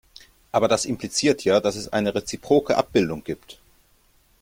Aber 0.51 0.67
das 0.67 0.85
impliziert 0.85 1.43
ja, 1.43 1.59
dass 1.59 1.75
es 1.75 1.93
eine 1.93 2.15
reziproke 2.15 2.75
Abbildung 2.75 3.23
gibt. 3.23 3.59